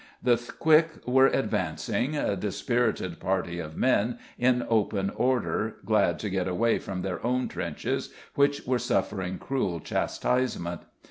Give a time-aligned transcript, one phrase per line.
[0.23, 6.47] The quick were advancing, a dispirited party of men, in open order, glad to get
[6.47, 10.81] away from their own trenches, which were suffering cruel chastisement.